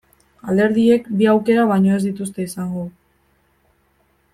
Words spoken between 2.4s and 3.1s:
izango.